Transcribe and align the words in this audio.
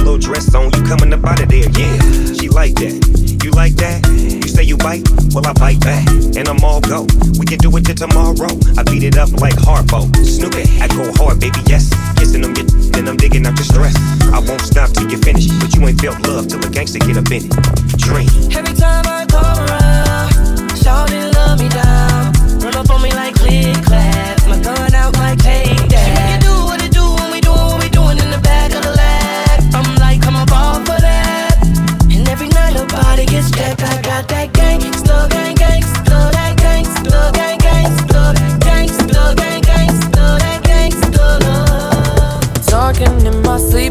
little 0.00 0.18
dress 0.18 0.54
on, 0.54 0.72
you 0.72 0.82
coming 0.84 1.12
up 1.12 1.24
out 1.24 1.40
of 1.42 1.48
there, 1.48 1.68
yeah. 1.70 1.96
She 2.34 2.48
like 2.48 2.74
that. 2.76 2.94
You 3.44 3.50
like 3.52 3.74
that? 3.76 4.06
You 4.08 4.48
say 4.48 4.64
you 4.64 4.76
bite? 4.76 5.08
Well, 5.32 5.46
I 5.46 5.52
bite 5.52 5.80
back. 5.80 6.06
And 6.36 6.48
I'm 6.48 6.62
all 6.64 6.80
go. 6.80 7.06
We 7.38 7.46
can 7.46 7.58
do 7.58 7.74
it 7.76 7.84
till 7.86 7.94
tomorrow. 7.94 8.52
I 8.76 8.82
beat 8.84 9.02
it 9.02 9.16
up 9.16 9.32
like 9.40 9.54
Harpo. 9.54 10.08
Snoopy, 10.24 10.80
I 10.80 10.88
go 10.88 11.12
hard, 11.14 11.40
baby, 11.40 11.60
yes. 11.66 11.92
Kissing 12.16 12.42
them, 12.42 12.54
then 12.54 13.08
I'm 13.08 13.16
digging 13.16 13.46
out 13.46 13.56
your 13.56 13.64
stress. 13.64 13.96
I 14.32 14.40
won't 14.40 14.60
stop 14.62 14.90
till 14.90 15.10
you 15.10 15.18
finish. 15.18 15.48
But 15.48 15.74
you 15.74 15.86
ain't 15.86 16.00
felt 16.00 16.20
love 16.26 16.48
till 16.48 16.64
a 16.64 16.70
gangster 16.70 16.98
get 16.98 17.16
up 17.16 17.30
in 17.30 17.46
it. 17.46 17.52
Dream. 17.96 18.28
Every 18.52 18.74
time 18.74 19.06
I 19.06 19.26
come 19.28 19.58
around, 19.68 20.76
shout 20.76 21.10
love 21.10 21.60
me 21.60 21.68
down. 21.68 21.99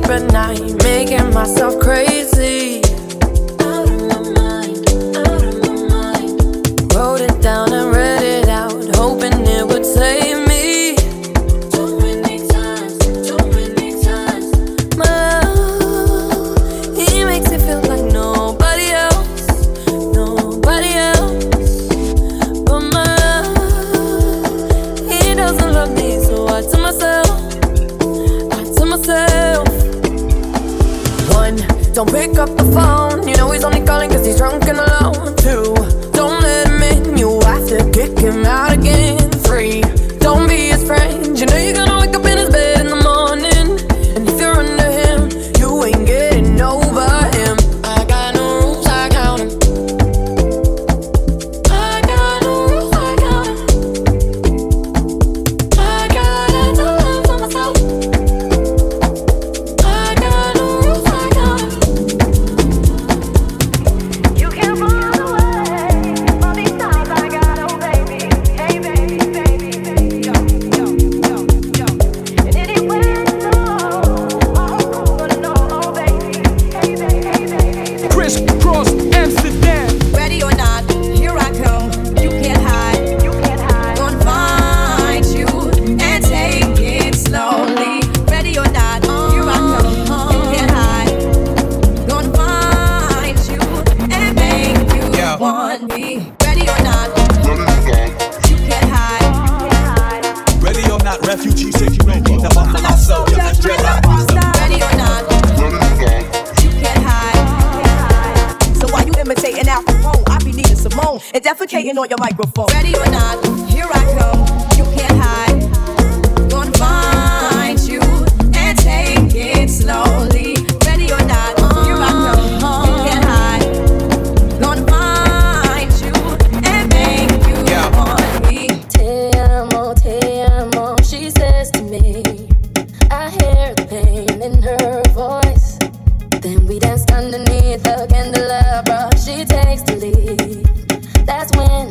up 0.10 0.22
at 0.22 0.32
night, 0.32 0.84
making 0.84 1.34
myself 1.34 1.79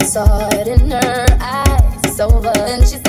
saw 0.05 0.49
it 0.53 0.69
in 0.69 0.91
her 0.91 1.27
eyes. 1.41 2.01
It's 2.05 2.21
over. 2.21 2.53
And 2.57 2.87
she 2.87 3.08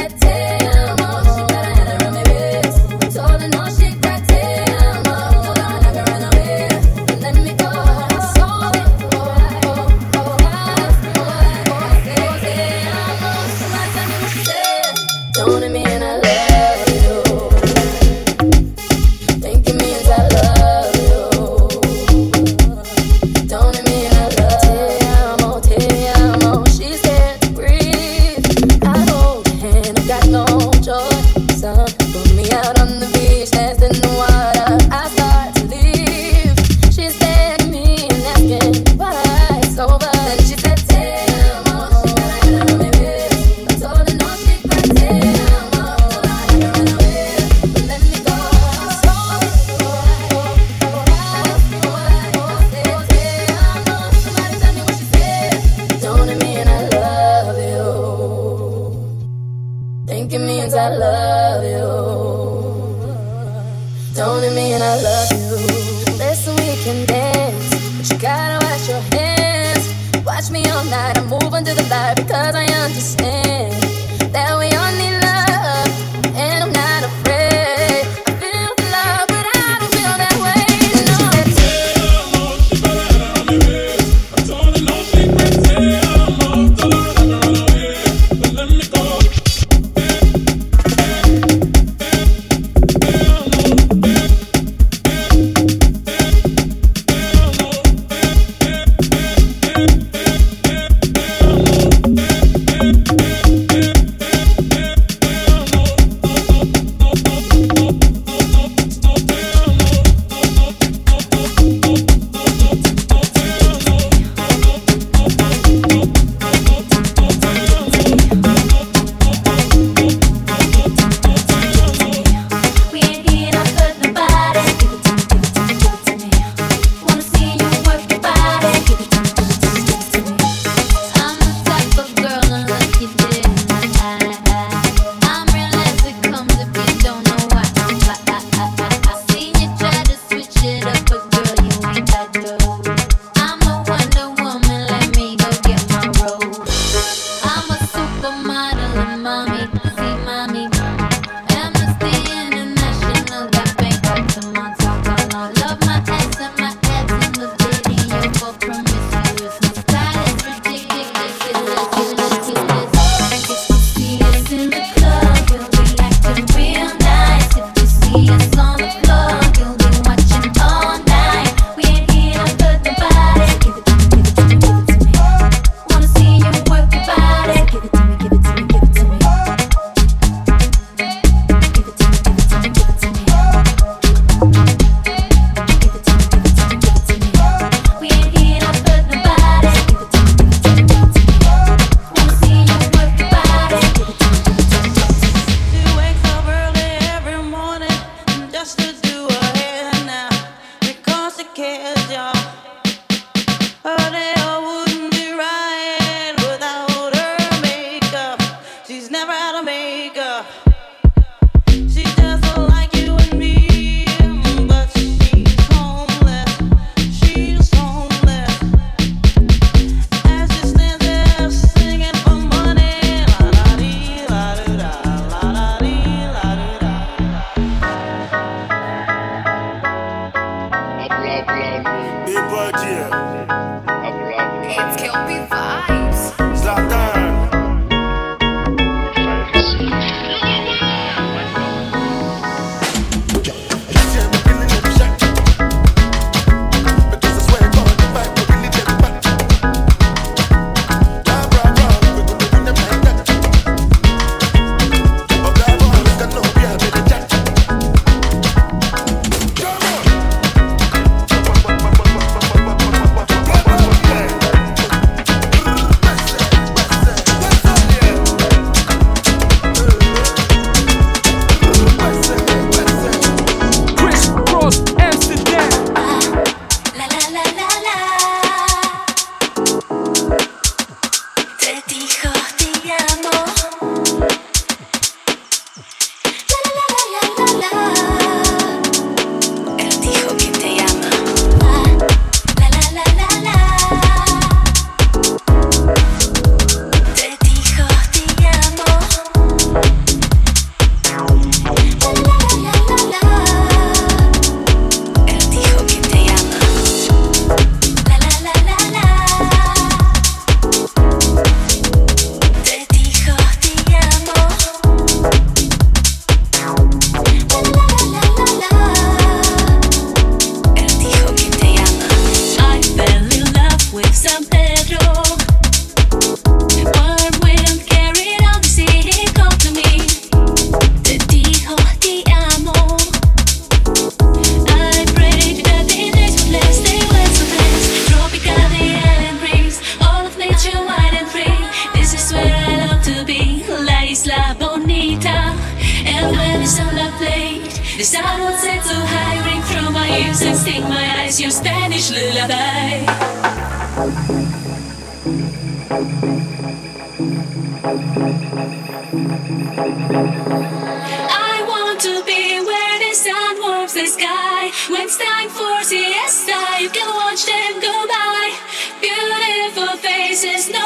Beautiful 370.42 370.60
is 370.60 370.70
no 370.70 370.79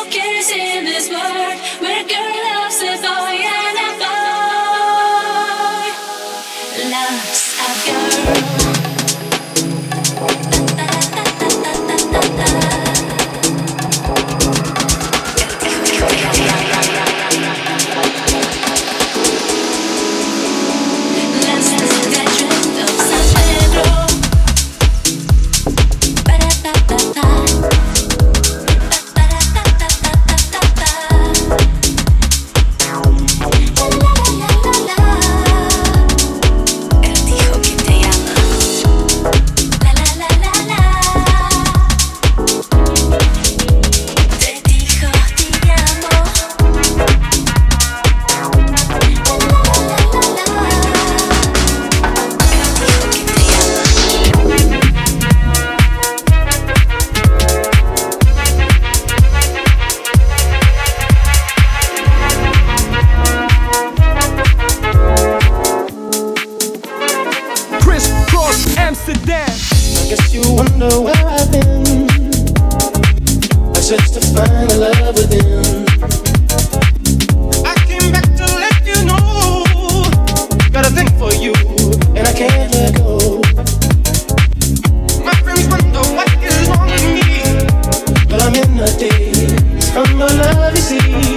see. 90.84 91.33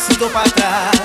Sinto 0.00 0.20
dou 0.20 0.30
pra 0.30 0.44
trás. 0.44 0.99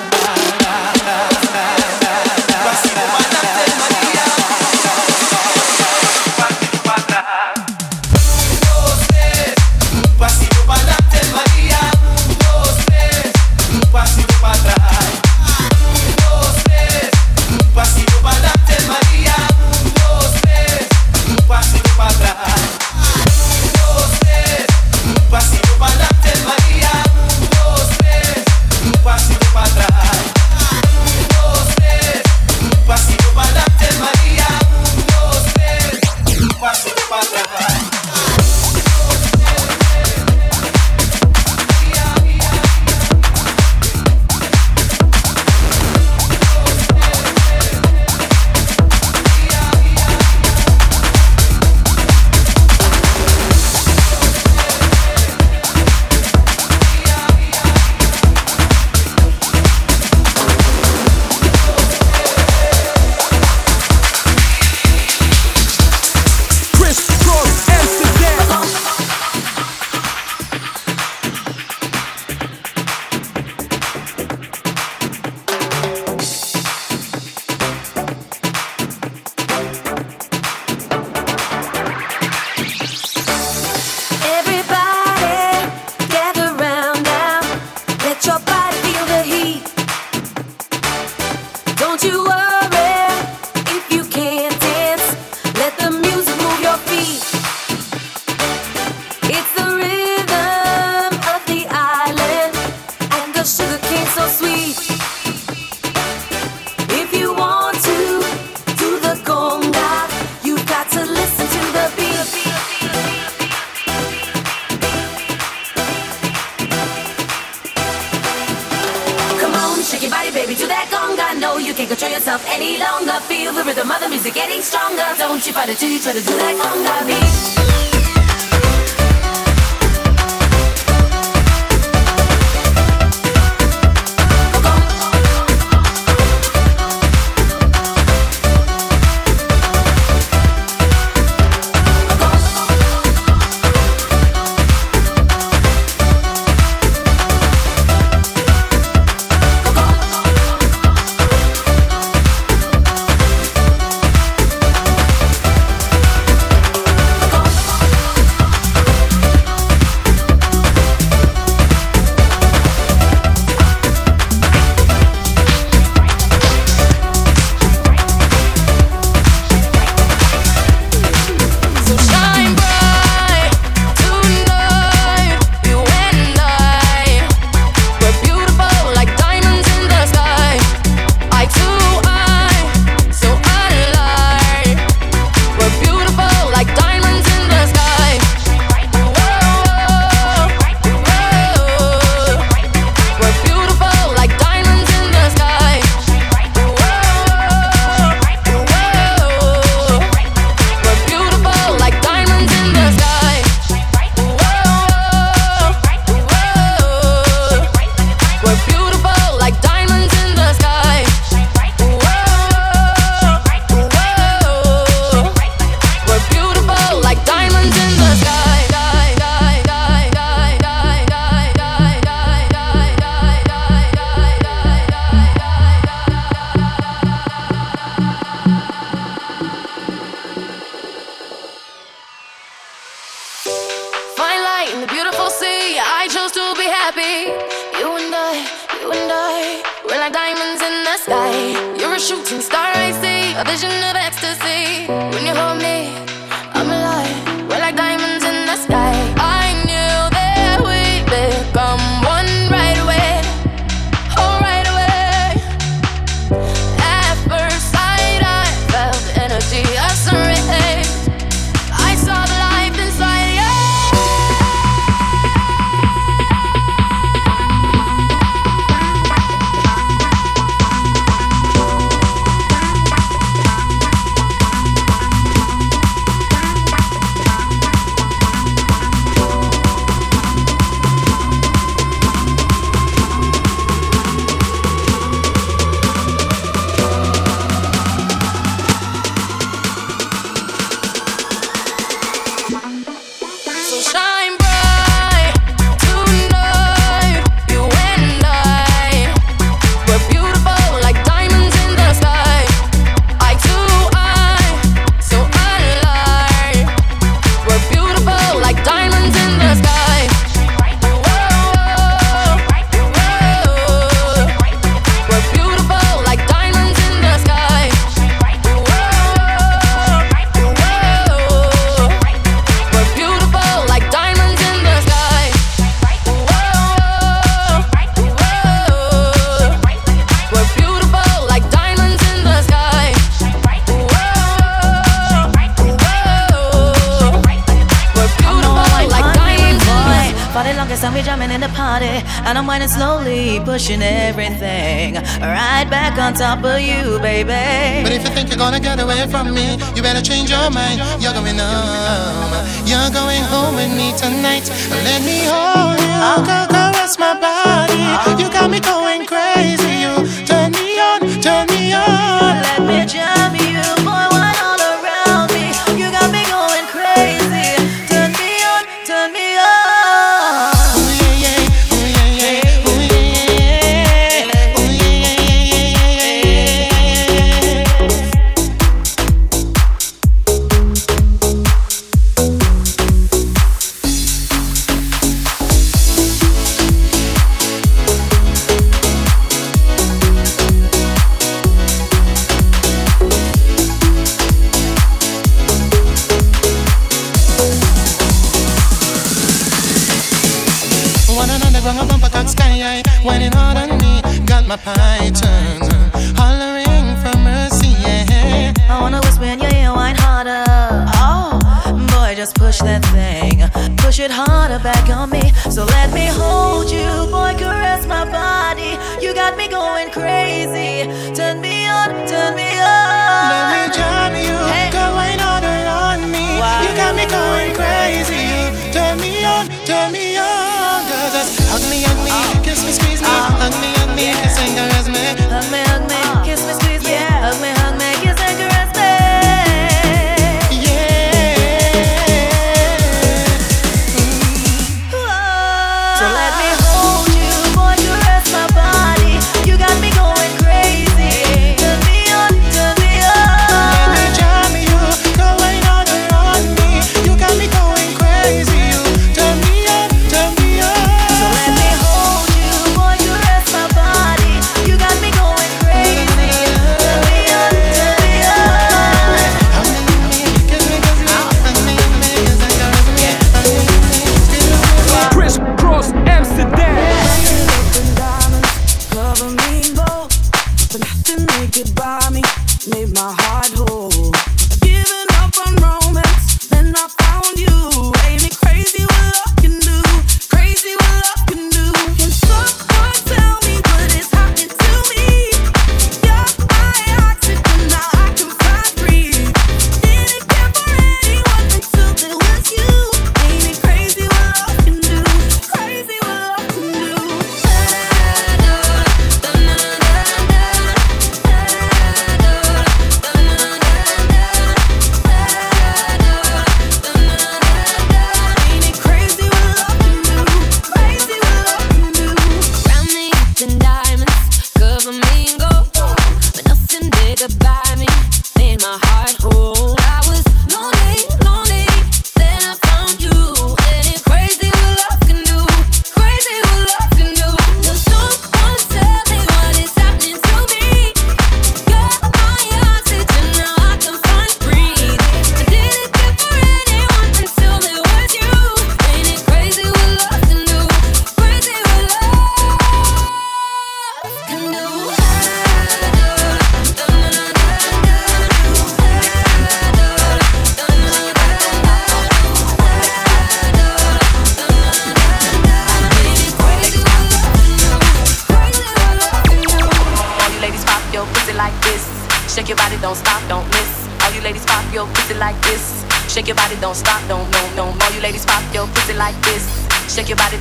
you 92.06 92.35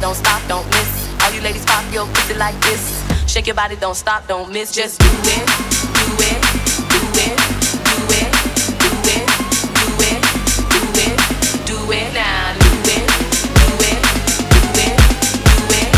don't 0.05 0.13
stop, 0.13 0.47
don't 0.47 0.67
miss. 0.67 1.23
All 1.23 1.31
you 1.33 1.41
ladies 1.41 1.65
pop 1.65 1.83
your 1.91 2.05
pussy 2.05 2.35
like 2.35 2.53
this. 2.61 3.03
Shake 3.25 3.47
your 3.47 3.55
body, 3.55 3.75
don't 3.75 3.95
stop, 3.95 4.27
don't 4.27 4.51
miss. 4.53 4.71
Just 4.71 4.99
do 4.99 5.07
it, 5.07 5.45
do 5.97 6.05
it, 6.29 6.39
do 6.93 6.99
it, 7.25 7.35
do 7.89 7.95
it, 8.13 8.29
do 8.77 8.91
it, 9.15 9.25
do 9.73 9.89
it, 10.05 10.21
do 10.69 10.81
it, 11.05 11.17
do 11.65 11.77
it 11.91 12.13
now. 12.13 12.53
Do 12.53 12.69
it, 12.93 13.05
do 13.57 13.73
it, 13.89 13.97
do 14.53 14.69
it, 14.77 14.93
do 14.93 14.93
it, 14.93 15.01
do 15.33 15.73
it, 15.81 15.95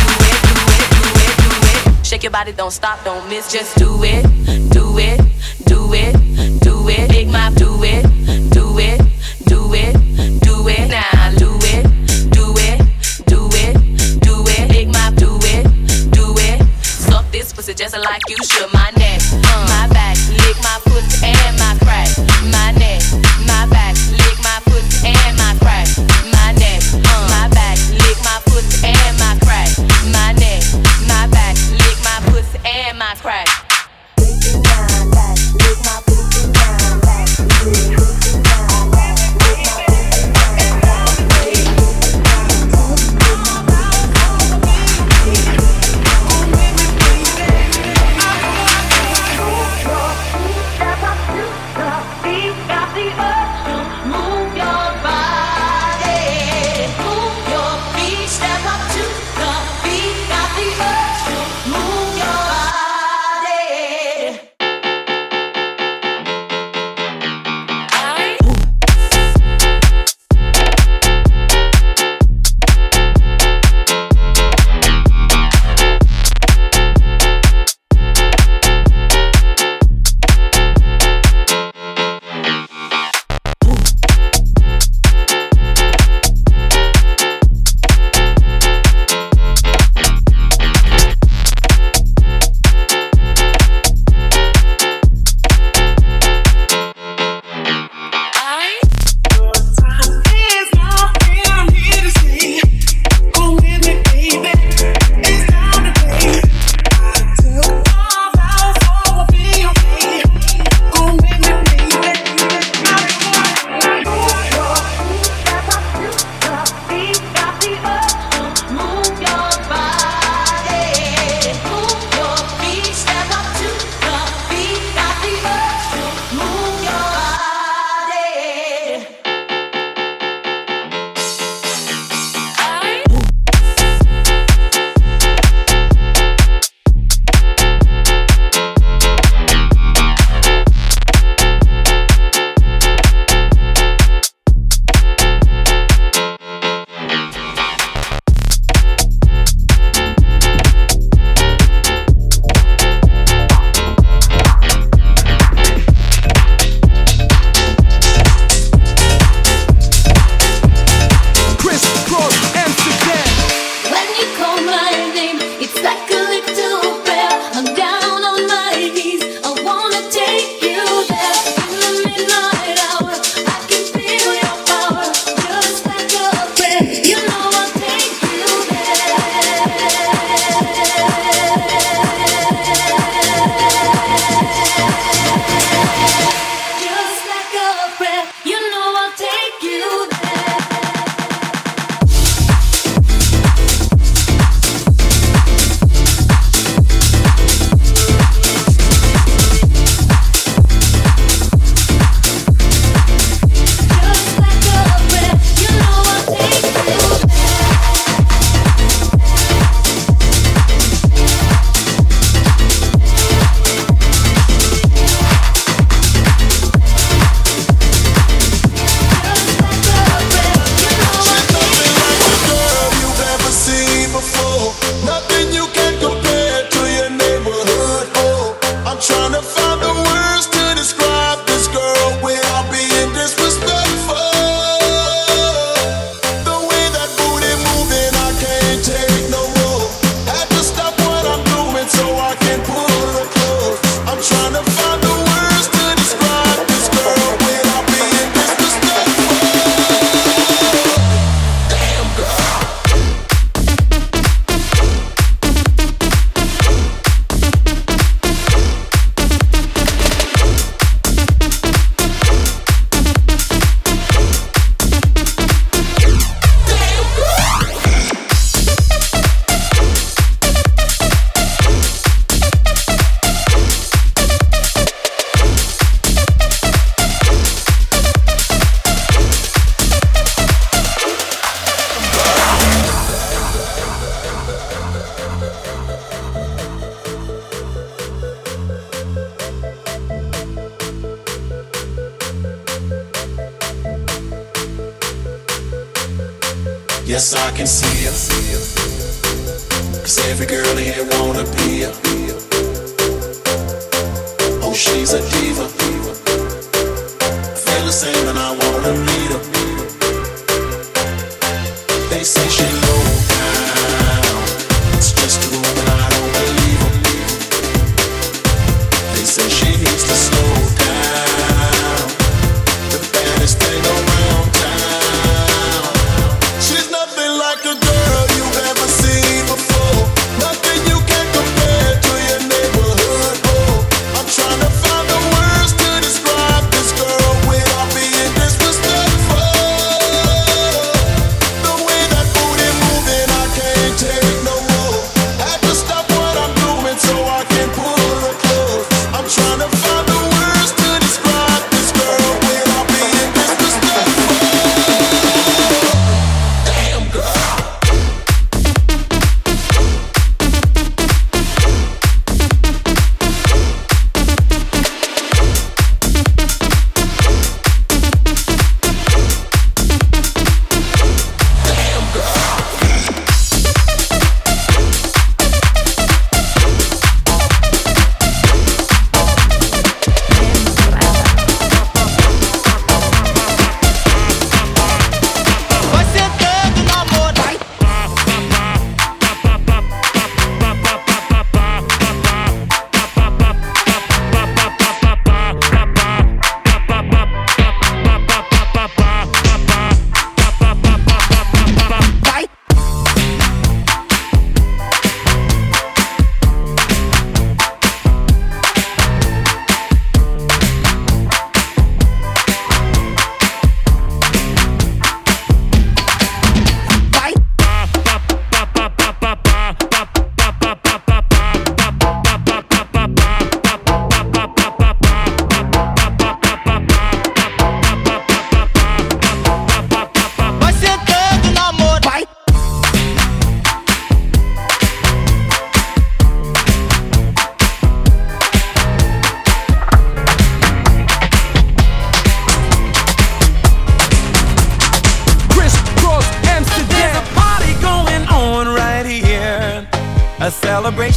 do 0.00 0.14
it, 0.24 0.86
do 0.96 1.12
it, 1.20 1.34
do 1.44 1.50
it. 1.68 2.06
Shake 2.06 2.22
your 2.22 2.32
body, 2.32 2.52
don't 2.52 2.70
stop, 2.70 3.04
don't 3.04 3.28
miss. 3.28 3.52
Just 3.52 3.76
do 3.76 4.02
it, 4.04 4.24
do 4.70 4.98
it, 4.98 5.20
do 5.66 5.92
it, 5.92 6.16
do 6.60 6.88
it. 6.88 7.10
Big 7.10 7.28
mouth, 7.28 7.54
do 7.56 7.84
it. 7.84 8.09
like 18.10 18.28
you 18.28 18.36
should. 18.42 18.79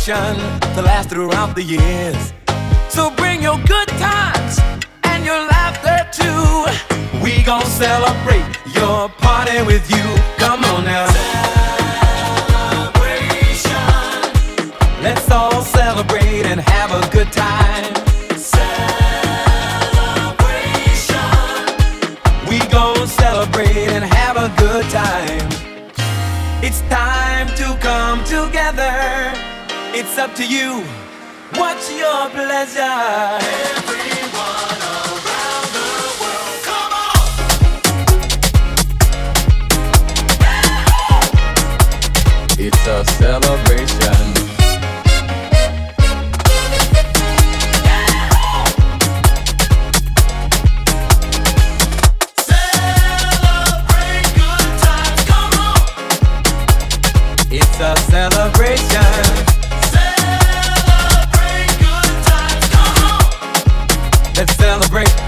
to 0.06 0.82
last 0.82 1.10
throughout 1.10 1.56
the 1.56 1.64
year. 1.64 2.03
to 30.36 30.46
you. 30.48 30.84
What's 31.56 31.92
your 31.92 32.30
pleasure? 32.30 33.43
Let's 64.36 64.56
celebrate. 64.56 65.23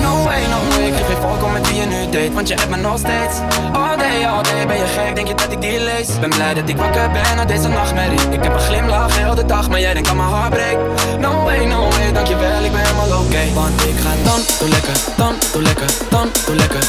No 0.00 0.24
way, 0.24 0.42
no 0.46 0.58
way. 0.68 0.86
Ik 0.86 0.94
heb 0.94 1.06
geen 1.06 1.16
volk 1.20 1.42
om 1.44 1.52
met 1.52 1.68
wie 1.68 1.80
je 1.80 1.86
nu 1.86 2.04
date 2.10 2.32
Want 2.32 2.48
je 2.48 2.54
hebt 2.54 2.70
me 2.70 2.76
nog 2.76 2.98
steeds. 2.98 3.36
All 3.72 3.96
day, 3.96 4.26
all 4.26 4.42
day 4.42 4.66
Ben 4.66 4.76
je 4.76 4.86
gek, 4.86 5.14
denk 5.14 5.28
je 5.28 5.34
dat 5.34 5.52
ik 5.52 5.60
die 5.60 5.80
lees? 5.80 6.18
Ben 6.20 6.30
blij 6.30 6.54
dat 6.54 6.68
ik 6.68 6.76
wakker 6.76 7.10
ben 7.10 7.36
na 7.36 7.44
deze 7.44 7.68
nachtmerrie. 7.68 8.20
Ik 8.30 8.42
heb 8.42 8.52
een 8.52 8.60
glimlach 8.60 9.16
heel 9.16 9.34
de 9.34 9.46
dag 9.46 9.68
Maar 9.68 9.80
jij 9.80 9.94
denkt 9.94 10.08
aan 10.08 10.16
mijn 10.16 10.28
heartbreak 10.28 10.78
No 11.18 11.42
way, 11.44 11.64
no 11.64 11.88
way 11.88 12.12
Dankjewel, 12.12 12.64
ik 12.64 12.72
ben 12.72 12.80
helemaal 12.80 13.18
oké. 13.18 13.26
Okay. 13.26 13.52
Want 13.54 13.84
ik 13.84 13.98
ga 14.04 14.12
dan, 14.24 14.40
doe 14.58 14.68
lekker 14.68 14.96
Dan, 15.16 15.34
doe 15.52 15.62
lekker 15.62 15.90
Dan, 16.10 16.28
doe 16.46 16.56
lekker. 16.56 16.82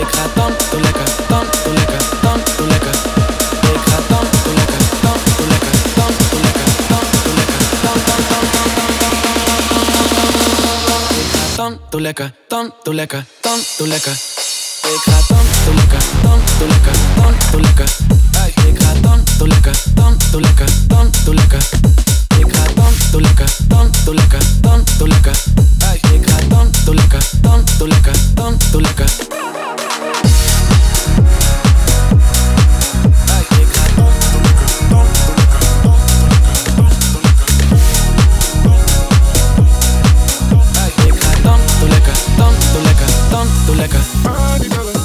Ik 0.00 0.08
ga 0.08 0.24
dan, 0.34 0.52
doe 0.70 0.80
lekker 0.80 1.08
Dan, 1.28 1.44
doe 1.64 1.74
lekker 1.74 2.02
Dan, 2.22 2.40
doe 2.56 2.66
lekker. 2.66 3.27
tanto 11.98 12.06
lekker, 12.06 12.32
tanto 12.48 12.92
lekker, 12.92 13.26
dan 13.40 13.58
tanto 13.58 13.86
lekker. 13.86 14.12
Ik 14.12 15.00
ga 15.02 15.18
dan 15.28 15.46
tanto 15.54 15.74
lekker, 15.74 16.02
dan 16.22 16.40
tanto 16.40 16.66
lekker, 16.66 16.94
dan 17.16 17.34
tanto 17.34 17.58
lekker. 17.58 17.88
Ik 18.68 18.78
ga 18.78 18.94
dan 19.00 19.24
tanto 19.24 19.46
lekker, 19.46 19.76
dan 19.94 20.18
tanto 20.18 20.40
lekker, 20.40 20.68
dan 20.88 21.10
tanto 21.12 21.34
lekker. 21.34 21.66
Ik 22.38 22.52
ga 22.52 22.64
dan 22.74 22.94
lekker, 23.20 23.48
lekker, 24.14 24.42
dan 24.60 24.84
lekker. 25.08 25.58
Lekker, 26.88 27.22
dan 28.34 28.56
lekker, 28.70 28.80
lekker. 28.80 29.47
doe 43.68 43.76
lekker. 43.76 44.97